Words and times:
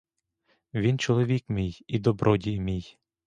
Він 0.73 0.99
чоловік 0.99 1.49
мій, 1.49 1.81
і 1.87 1.99
добродій 1.99 2.59
мій. 2.61 2.97